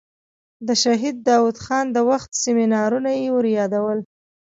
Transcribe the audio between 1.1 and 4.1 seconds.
داود خان د وخت سیمینارونه یې وریادول.